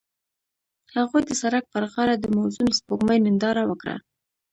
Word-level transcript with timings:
هغوی 0.95 1.21
د 1.25 1.31
سړک 1.41 1.63
پر 1.73 1.83
غاړه 1.91 2.15
د 2.19 2.25
موزون 2.35 2.67
سپوږمۍ 2.77 3.19
ننداره 3.25 3.63
وکړه. 3.67 3.95